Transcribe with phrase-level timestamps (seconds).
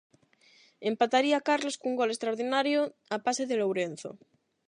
[0.91, 2.79] Empataría Carlos cun gol extraordinario
[3.15, 4.09] a pase de Lourenzo.